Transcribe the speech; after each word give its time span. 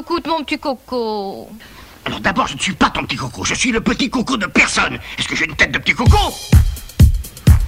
Écoute, 0.00 0.26
mon 0.26 0.42
petit 0.42 0.58
coco. 0.58 1.48
Alors 2.06 2.20
d'abord, 2.20 2.46
je 2.46 2.54
ne 2.54 2.58
suis 2.58 2.72
pas 2.72 2.88
ton 2.90 3.04
petit 3.04 3.16
coco. 3.16 3.44
Je 3.44 3.54
suis 3.54 3.70
le 3.70 3.80
petit 3.80 4.08
coco 4.08 4.36
de 4.36 4.46
personne. 4.46 4.98
Est-ce 5.18 5.28
que 5.28 5.36
j'ai 5.36 5.44
une 5.44 5.54
tête 5.54 5.72
de 5.72 5.78
petit 5.78 5.92
coco? 5.92 6.16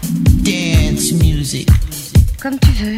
Dance 0.03 1.13
music. 1.13 1.69
Comme 2.41 2.59
tu 2.59 2.71
veux. 2.71 2.97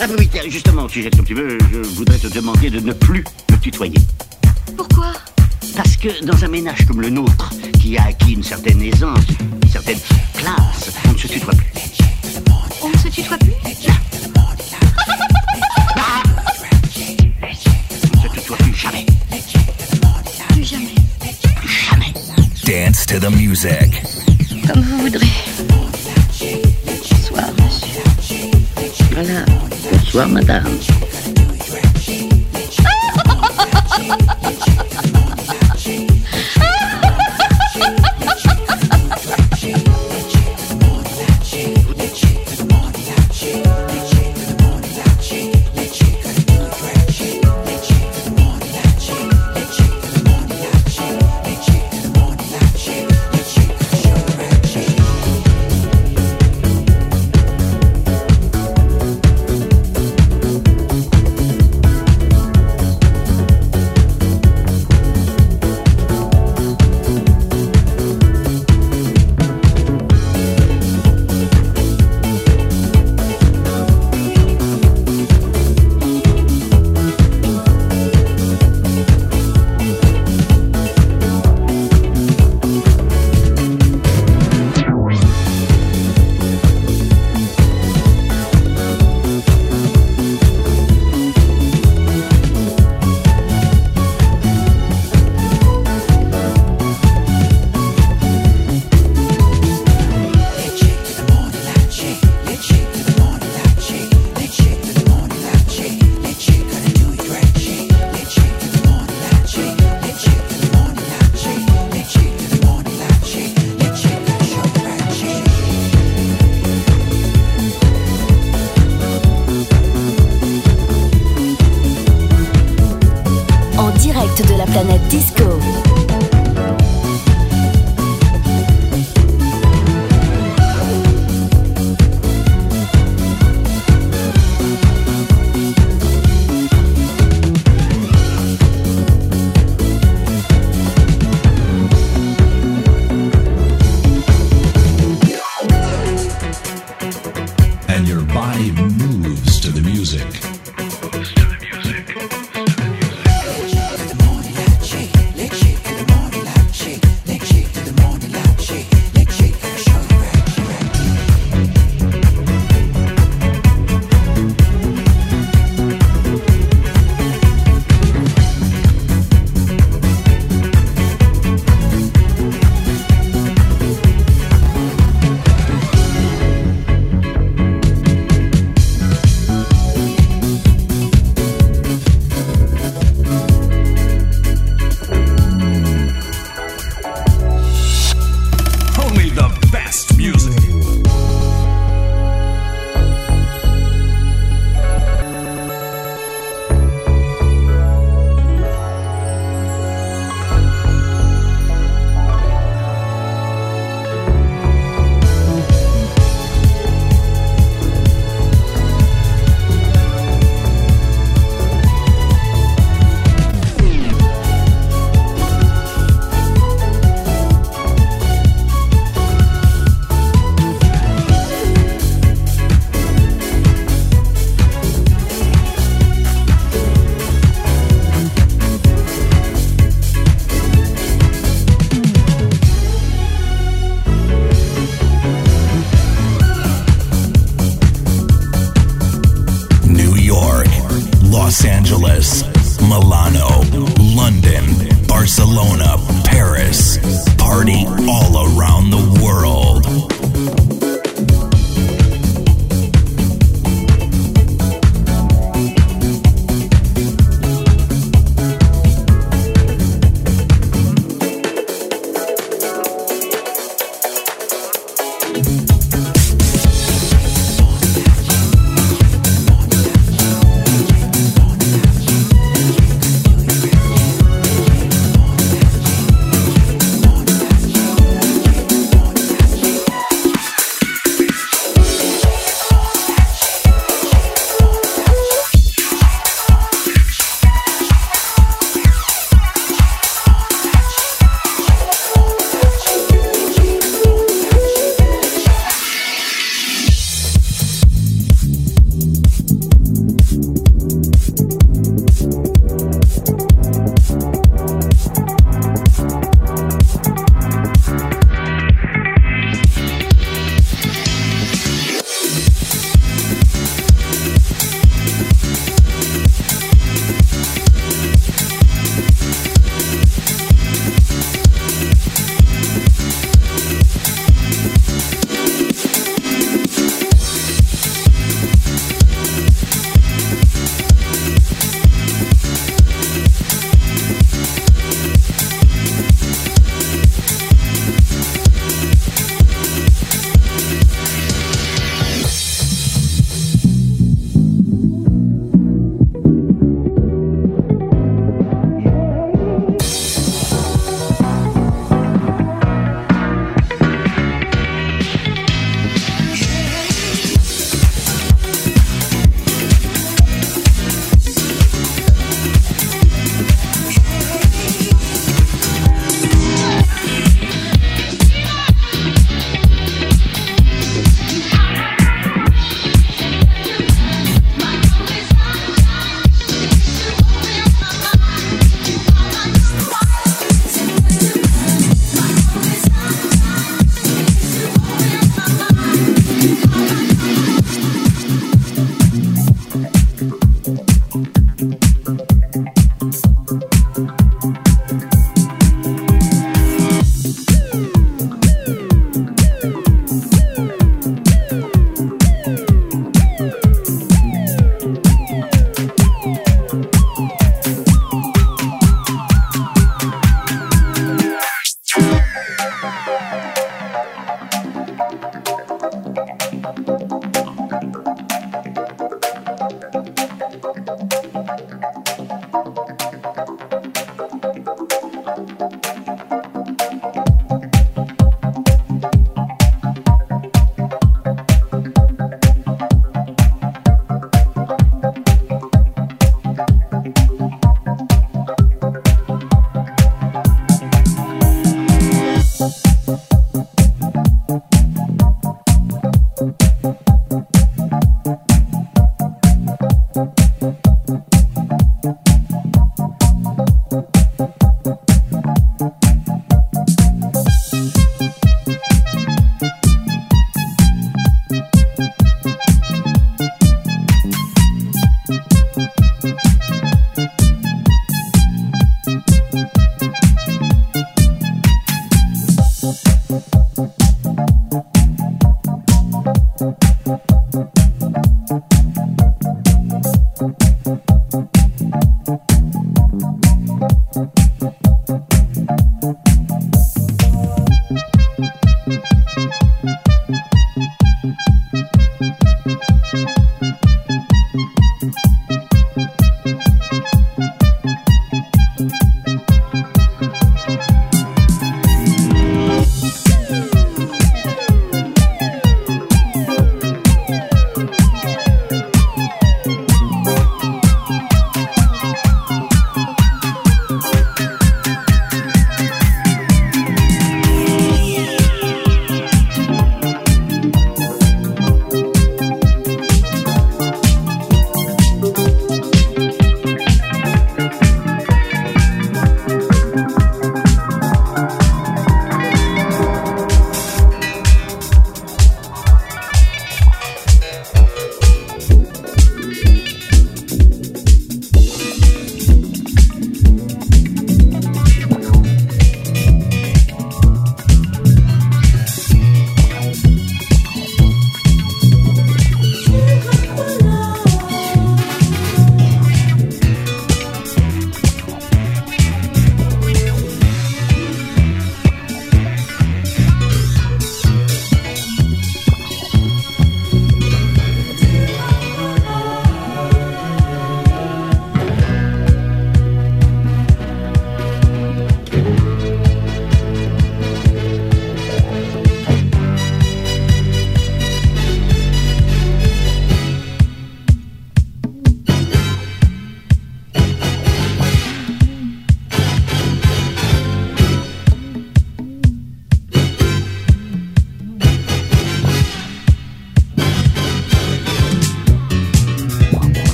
Ah 0.00 0.04
oui, 0.08 0.28
oui, 0.32 0.50
justement, 0.50 0.88
si 0.88 1.08
comme 1.10 1.24
tu 1.24 1.34
veux, 1.34 1.58
je 1.72 1.78
voudrais 1.78 2.18
te 2.18 2.28
demander 2.28 2.70
de 2.70 2.80
ne 2.80 2.92
plus 2.92 3.24
me 3.50 3.56
tutoyer. 3.56 3.98
Pourquoi? 4.76 5.12
Parce 5.74 5.96
que 5.96 6.24
dans 6.24 6.44
un 6.44 6.48
ménage 6.48 6.86
comme 6.86 7.00
le 7.00 7.10
nôtre, 7.10 7.50
qui 7.80 7.98
a 7.98 8.04
acquis 8.04 8.34
une 8.34 8.44
certaine 8.44 8.80
aisance, 8.82 9.24
une 9.62 9.70
certaine 9.70 9.98
classe, 10.34 10.92
on 11.08 11.12
ne 11.12 11.18
se 11.18 11.26
tutoie 11.26 11.54
plus. 11.54 11.72
On 12.82 12.88
ne 12.88 12.96
se 12.98 13.08
tutoie 13.08 13.38
plus? 13.38 13.52
Dance 22.76 23.06
to 23.06 23.18
the 23.18 23.30
music. 23.30 24.02
Comme 24.66 24.82
vous 24.82 24.98
voudrez. 24.98 25.26
Bonsoir, 26.84 27.48
monsieur. 27.56 28.50
Voilà. 29.12 29.46
Bonsoir, 29.90 30.28
madame. 30.28 30.78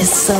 Is 0.00 0.10
so 0.10 0.39